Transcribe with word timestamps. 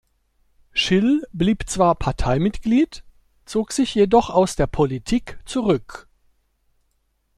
Schill 0.73 1.23
blieb 1.31 1.69
zwar 1.69 1.93
Parteimitglied, 1.93 3.03
zog 3.45 3.71
sich 3.71 3.93
jedoch 3.93 4.31
aus 4.31 4.55
der 4.55 4.65
Politik 4.65 5.37
zurück. 5.45 6.07